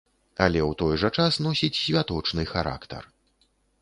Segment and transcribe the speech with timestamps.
[0.43, 3.03] Але ў той жа час носіць святочны характар.